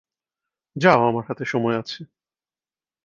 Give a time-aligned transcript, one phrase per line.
[0.75, 1.99] যাও, আমার হাতে সময় আছে।